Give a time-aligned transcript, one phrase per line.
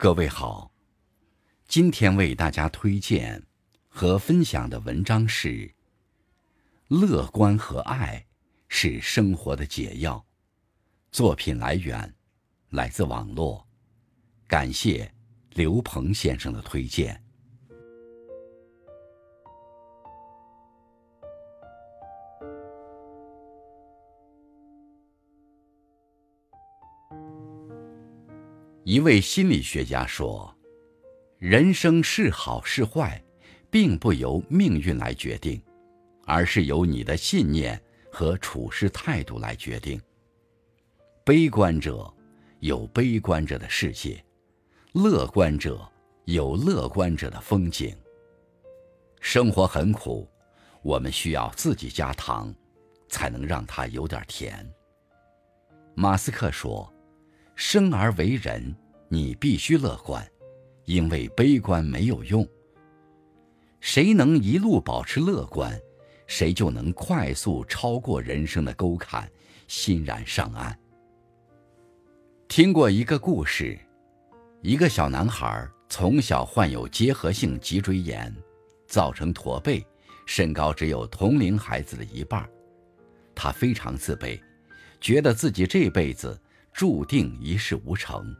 [0.00, 0.70] 各位好，
[1.66, 3.44] 今天为大家推荐
[3.88, 5.48] 和分享的文章是
[6.86, 8.24] 《乐观和爱
[8.68, 10.14] 是生活的解药》。
[11.10, 12.14] 作品来源
[12.70, 13.66] 来自网络，
[14.46, 15.12] 感谢
[15.54, 17.20] 刘鹏先生的推荐。
[28.88, 30.56] 一位心理学家说
[31.36, 33.22] ：“人生是好是坏，
[33.70, 35.62] 并不由命运来决定，
[36.24, 37.78] 而是由你的信念
[38.10, 40.00] 和处事态度来决定。
[41.22, 42.10] 悲观者
[42.60, 44.24] 有悲观者的世界，
[44.92, 45.86] 乐观者
[46.24, 47.94] 有乐观者的风景。
[49.20, 50.26] 生活很苦，
[50.80, 52.54] 我们需要自己加糖，
[53.10, 54.66] 才能让它有点甜。”
[55.94, 56.90] 马斯克说。
[57.60, 58.72] 生而为人，
[59.08, 60.24] 你必须乐观，
[60.84, 62.46] 因为悲观没有用。
[63.80, 65.76] 谁能一路保持乐观，
[66.28, 69.28] 谁就能快速超过人生的沟坎，
[69.66, 70.78] 欣然上岸。
[72.46, 73.76] 听过一个故事，
[74.62, 78.32] 一个小男孩从小患有结核性脊椎炎，
[78.86, 79.84] 造成驼背，
[80.26, 82.48] 身高只有同龄孩子的一半，
[83.34, 84.40] 他非常自卑，
[85.00, 86.40] 觉得自己这辈子。
[86.78, 88.32] 注定一事无成。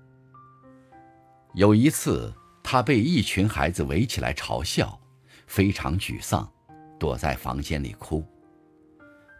[1.54, 4.96] 有一次，他被一群孩子围起来嘲笑，
[5.48, 6.48] 非常沮丧，
[7.00, 8.24] 躲在房间里哭。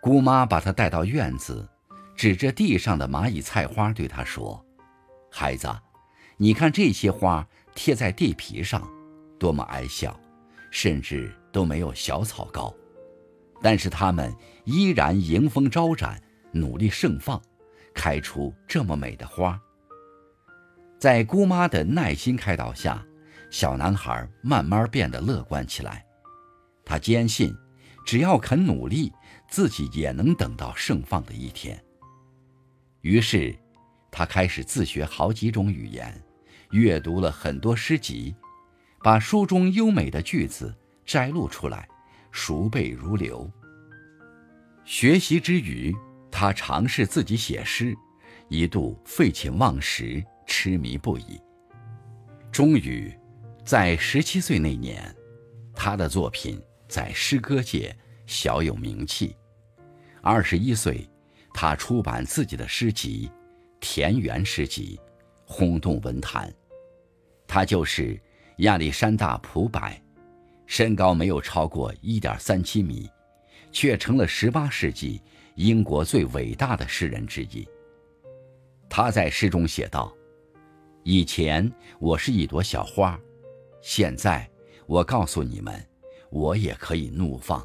[0.03, 1.65] 姑妈把他带到院子，
[2.17, 4.67] 指着地上的蚂蚁菜花对他说
[5.31, 5.73] ：“孩子，
[6.37, 8.83] 你看这些花贴在地皮上，
[9.39, 10.19] 多么矮小，
[10.73, 12.75] 甚至都没有小草高，
[13.63, 17.41] 但是它们依然迎风招展，努力盛放。”
[17.99, 19.61] 开出这么美的花。
[21.01, 23.05] 在姑妈的耐心开导下，
[23.51, 26.07] 小男孩慢慢变得乐观起来。
[26.85, 27.53] 他坚信，
[28.07, 29.13] 只要肯努力，
[29.51, 31.83] 自己也能等到盛放的一天。
[33.01, 33.53] 于是，
[34.13, 36.23] 他开始自学好几种语言，
[36.71, 38.33] 阅读了很多诗集，
[39.03, 40.73] 把书中优美的句子
[41.05, 41.89] 摘录出来，
[42.31, 43.51] 熟背如流。
[44.85, 45.95] 学习之余，
[46.31, 47.95] 他尝试自己写诗，
[48.49, 51.41] 一度废寝忘食，痴迷不已。
[52.53, 53.13] 终于，
[53.65, 55.15] 在十七岁那年，
[55.75, 57.95] 他的作品在诗歌界
[58.27, 59.37] 小有名气。
[60.23, 61.09] 二十一岁，
[61.53, 63.29] 他出版自己的诗集
[63.81, 64.99] 《田园诗集》，
[65.47, 66.53] 轰动文坛。
[67.47, 68.21] 他就是
[68.59, 69.81] 亚历山大·普柏，
[70.67, 73.09] 身高没有超过一点三七米，
[73.73, 75.23] 却成了十八世纪。
[75.59, 77.69] 英国最伟大的诗人之一。
[78.89, 80.15] 他在诗中写道
[81.03, 83.21] ：“以前我是一朵小花，
[83.83, 84.49] 现在
[84.87, 85.85] 我告诉你们，
[86.31, 87.61] 我也可以怒放。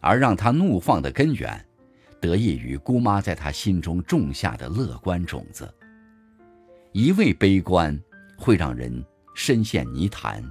[0.00, 1.66] 而让他怒放的根源，
[2.20, 5.72] 得益于姑妈在他心中种下的乐观种子。
[6.92, 7.98] 一味悲观
[8.36, 9.02] 会让人
[9.34, 10.44] 深陷泥潭，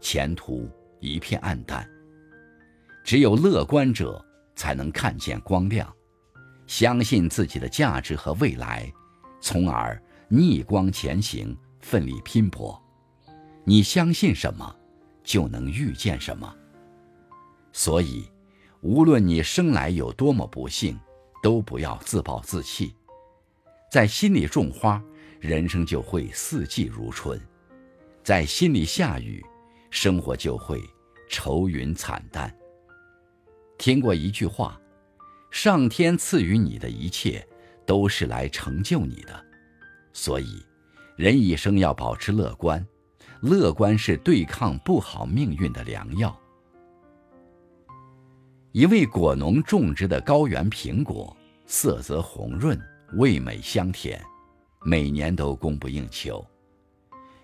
[0.00, 0.66] 前途
[0.98, 1.86] 一片暗淡。
[3.04, 4.24] 只有乐观者。”
[4.60, 5.90] 才能看见光亮，
[6.66, 8.92] 相信自己的价值和未来，
[9.40, 9.98] 从而
[10.28, 12.78] 逆光前行，奋力拼搏。
[13.64, 14.76] 你相信什么，
[15.24, 16.54] 就能遇见什么。
[17.72, 18.30] 所以，
[18.82, 21.00] 无论你生来有多么不幸，
[21.42, 22.94] 都不要自暴自弃。
[23.90, 25.02] 在心里种花，
[25.38, 27.34] 人生就会四季如春；
[28.22, 29.42] 在心里下雨，
[29.90, 30.82] 生活就会
[31.30, 32.54] 愁云惨淡。
[33.80, 34.78] 听过一句话
[35.50, 37.42] ：“上天赐予你的一切，
[37.86, 39.42] 都是来成就你的。”
[40.12, 40.62] 所以，
[41.16, 42.86] 人一生要保持乐观，
[43.40, 46.38] 乐观是对抗不好命运的良药。
[48.72, 52.78] 一位果农种植的高原苹果，色泽红润，
[53.14, 54.22] 味美香甜，
[54.84, 56.44] 每年都供不应求。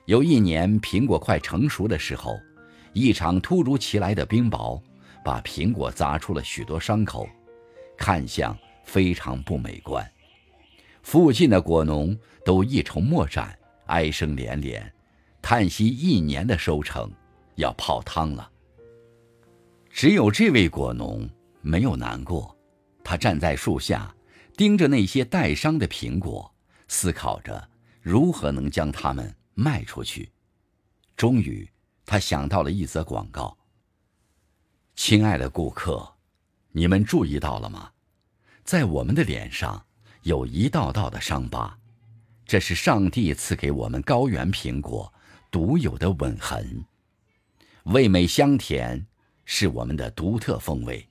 [0.05, 2.39] 有一年，苹果快成熟的时候，
[2.93, 4.79] 一场突如其来的冰雹。
[5.27, 7.29] 把苹果砸出了许多伤口，
[7.99, 10.09] 看相非常不美观。
[11.03, 14.95] 附近的果农都一筹莫展，哀声连连，
[15.43, 17.11] 叹息一年的收成
[17.57, 18.49] 要泡汤了。
[19.91, 21.29] 只有这位果农
[21.61, 22.57] 没有难过，
[23.03, 24.15] 他站在树下，
[24.57, 26.49] 盯着那些带伤的苹果，
[26.87, 27.69] 思考着
[28.01, 30.31] 如何能将它们卖出去。
[31.17, 31.69] 终于，
[32.05, 33.59] 他想到了一则广告。
[34.97, 36.15] 亲爱的顾客，
[36.73, 37.91] 你们注意到了吗？
[38.65, 39.85] 在我们的脸上
[40.23, 41.79] 有一道道的伤疤，
[42.47, 45.13] 这是上帝赐给我们高原苹果
[45.51, 46.83] 独有的吻痕，
[47.85, 49.07] 味美香甜
[49.45, 51.07] 是我们的独特风味，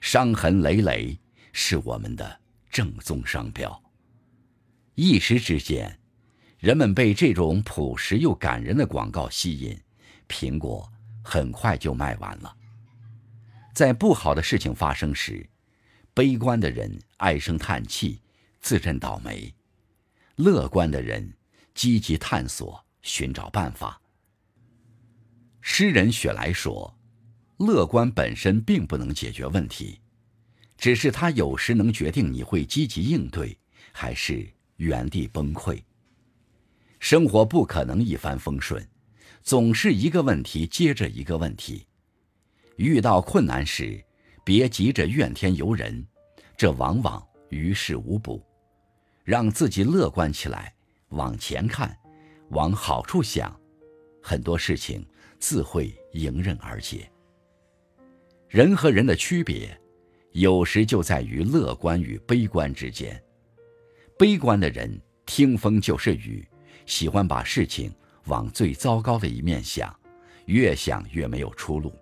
[0.00, 1.16] 伤痕累累
[1.52, 3.80] 是我们的正宗商标。
[4.96, 6.00] 一时之间，
[6.58, 9.80] 人们被这种朴实又感人的广告吸引，
[10.28, 10.92] 苹果
[11.22, 12.56] 很快就卖完了。
[13.74, 15.48] 在不好的事情发生时，
[16.14, 18.20] 悲观的人唉声叹气，
[18.60, 19.54] 自认倒霉。
[20.36, 21.34] 乐观的人
[21.74, 24.00] 积极探索，寻找办法。
[25.60, 26.96] 诗人雪莱说
[27.58, 30.00] ：“乐观本身并不能解决问题，
[30.76, 33.58] 只是它有时能决定你会积极应对，
[33.92, 35.82] 还是原地崩溃。
[37.00, 38.88] 生活不可能一帆风顺，
[39.42, 41.87] 总是一个问题接着一个问题。
[42.78, 44.02] 遇到困难时，
[44.44, 46.06] 别急着怨天尤人，
[46.56, 48.42] 这往往于事无补。”
[49.24, 50.72] 让自己乐观起来，
[51.10, 51.94] 往前看，
[52.50, 53.54] 往好处想，
[54.22, 55.06] 很多事情
[55.38, 57.10] 自会迎刃而解。
[58.48, 59.78] 人和人的区别，
[60.32, 63.22] 有时就在于乐观与悲观之间。
[64.16, 66.48] 悲观的人听风就是雨，
[66.86, 67.92] 喜欢把事情
[68.26, 69.94] 往最糟糕的一面想，
[70.46, 71.92] 越想越没有出路。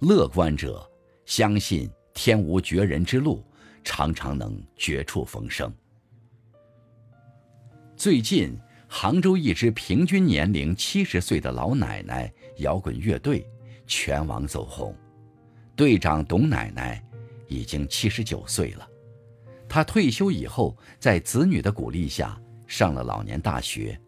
[0.00, 0.86] 乐观者
[1.24, 3.42] 相信天无绝人之路，
[3.82, 5.72] 常常能绝处逢生。
[7.96, 8.54] 最近，
[8.86, 13.48] 杭州一支平均年龄七十岁的老奶奶摇滚乐队
[13.86, 14.94] 全网走红。
[15.74, 17.02] 队长董奶奶
[17.48, 18.86] 已经七十九岁了。
[19.66, 23.98] 她退休以后，在子女的鼓励下上了老年大学。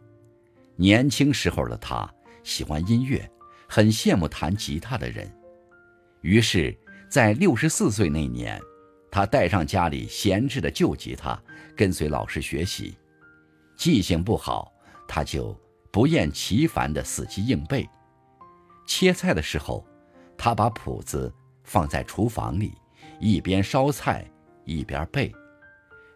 [0.76, 2.08] 年轻时候的她
[2.44, 3.28] 喜欢音乐，
[3.66, 5.26] 很羡慕弹吉他的人。
[6.22, 6.76] 于是，
[7.08, 8.60] 在六十四岁那年，
[9.10, 11.40] 他带上家里闲置的旧吉他，
[11.76, 12.96] 跟随老师学习。
[13.76, 14.72] 记性不好，
[15.06, 15.58] 他就
[15.92, 17.88] 不厌其烦地死记硬背。
[18.86, 19.86] 切菜的时候，
[20.36, 21.32] 他把谱子
[21.62, 22.72] 放在厨房里，
[23.20, 24.28] 一边烧菜
[24.64, 25.32] 一边背。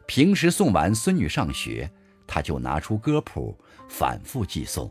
[0.07, 1.91] 平时送完孙女上学，
[2.27, 3.57] 他就拿出歌谱
[3.89, 4.91] 反复记诵。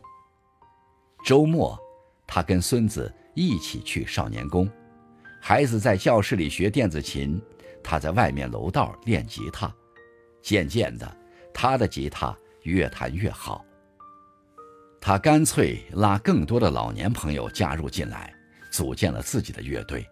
[1.24, 1.78] 周末，
[2.26, 4.68] 他跟孙子一起去少年宫，
[5.44, 7.42] 孩子在教室里学电子琴，
[7.82, 9.74] 他在外面楼道练吉他。
[10.40, 11.16] 渐渐的，
[11.52, 12.34] 他的吉他。
[12.62, 13.64] 越弹越好。
[15.00, 18.32] 他干脆拉更多的老年朋友加入进来，
[18.70, 20.06] 组建了自己的乐队。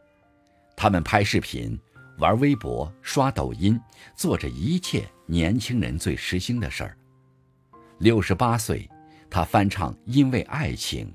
[0.77, 1.79] 他们拍视频、
[2.19, 3.81] 玩微博、刷抖音，
[4.17, 6.97] 做着一切年轻人最时兴的事儿。
[7.99, 8.91] 六十八岁，
[9.31, 11.07] 他翻唱《因为爱情》，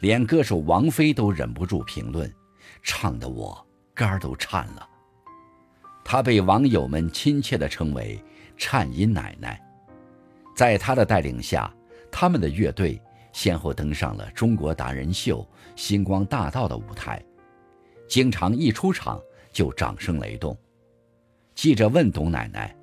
[0.00, 2.28] 连歌手王菲都忍不住评论
[2.82, 4.88] ：“唱得我肝儿都颤了。”
[6.04, 8.22] 他被网友们亲切地称为
[8.56, 9.60] “颤音奶奶”。
[10.54, 11.72] 在他的带领下，
[12.12, 13.00] 他们的乐队
[13.32, 15.40] 先后登上了《中国达人秀》
[15.74, 17.20] 《星光大道》的舞台，
[18.06, 19.20] 经常一出场
[19.50, 20.56] 就掌声雷动。
[21.54, 22.76] 记者问董奶奶：“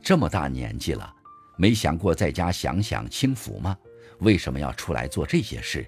[0.00, 1.12] 这么大年纪了，
[1.56, 3.76] 没想过在家享享清福吗？
[4.20, 5.86] 为什么要出来做这些事？”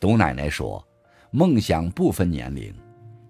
[0.00, 0.86] 董奶奶说
[1.30, 2.74] ：“梦想不分年龄，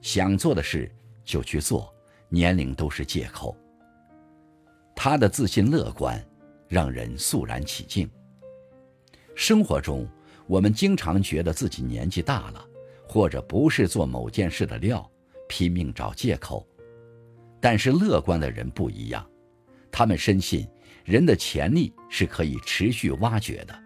[0.00, 0.90] 想做的事
[1.24, 1.92] 就去做，
[2.28, 3.56] 年龄都是借口。”
[4.94, 6.24] 他的自信乐观。
[6.68, 8.10] 让人肃然起敬。
[9.36, 10.04] 生活中，
[10.48, 12.64] 我们经常觉得自己年纪大了，
[13.06, 15.08] 或者不是做某件事的料，
[15.48, 16.66] 拼命找借口。
[17.60, 19.24] 但是乐观的人不一样，
[19.92, 20.66] 他们深信
[21.04, 23.78] 人的潜力是可以持续挖掘的。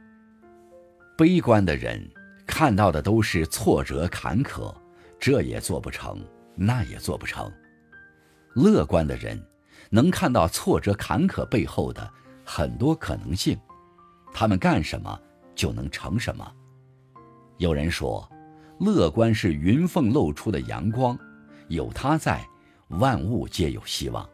[1.19, 2.02] 悲观的人
[2.50, 4.75] 看到的都是挫折坎坷，
[5.21, 6.21] 这也做不成，
[6.57, 7.50] 那也做不成。
[8.54, 9.40] 乐观的人
[9.88, 12.11] 能看到挫折坎坷背后的。
[12.42, 13.57] 很多可能性，
[14.35, 15.16] 他们干什么
[15.54, 16.52] 就能成什么。
[17.59, 18.28] 有人说，
[18.80, 21.16] 乐观是云缝露出的阳光，
[21.69, 22.45] 有它在，
[22.88, 24.28] 万物皆有希望。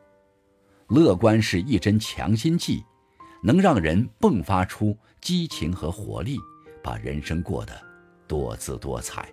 [0.89, 2.83] 乐观是一针强心剂，
[3.43, 6.39] 能让人迸发出激情和活力，
[6.83, 7.79] 把人生过得
[8.27, 9.33] 多姿多彩。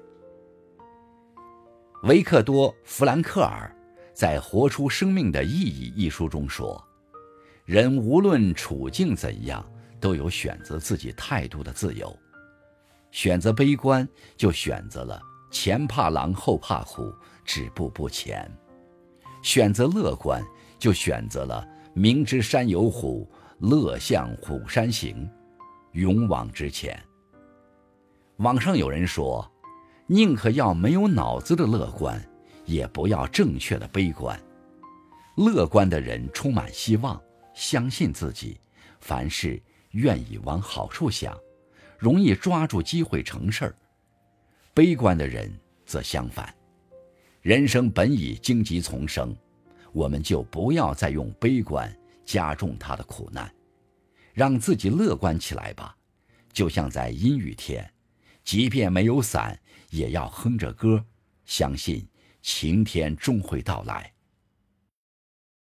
[2.03, 3.73] 维克多·弗兰克尔
[4.13, 6.83] 在《活出生命的意义》一书中说。
[7.65, 9.65] 人无论处境怎样，
[9.97, 12.13] 都有选择自己态度的自由。
[13.09, 17.13] 选择悲观，就选择了前怕狼后怕虎，
[17.45, 18.45] 止步不前；
[19.41, 20.43] 选择乐观，
[20.77, 23.25] 就选择了明知山有虎，
[23.59, 25.29] 乐向虎山行，
[25.93, 27.01] 勇往直前。
[28.43, 29.49] 网上有人说，
[30.05, 32.21] 宁可要没有脑子的乐观，
[32.65, 34.37] 也不要正确的悲观。
[35.37, 37.19] 乐观的人充满希望。
[37.53, 38.59] 相信自己，
[38.99, 41.37] 凡事愿意往好处想，
[41.97, 43.71] 容易抓住机会成事儿；
[44.73, 45.49] 悲观的人
[45.85, 46.53] 则相反。
[47.41, 49.33] 人生本已荆棘丛生，
[49.93, 51.95] 我们就不要再用悲观
[52.25, 53.49] 加重他的苦难，
[54.33, 55.95] 让自己乐观起来吧。
[56.51, 57.87] 就像在阴雨天，
[58.43, 59.59] 即便没有伞，
[59.89, 61.05] 也要哼着歌，
[61.45, 62.07] 相信
[62.41, 64.13] 晴天终会到来。